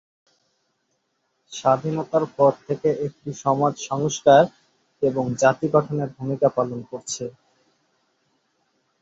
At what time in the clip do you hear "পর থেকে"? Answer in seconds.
2.37-2.89